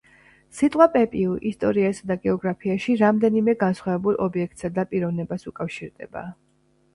[0.59, 6.27] სიტყვა „პეპიუ“ ისტორიასა და გეოგრაფიაში რამდენიმე განსხვავებულ ობიექტსა და პიროვნებას უკავშირდება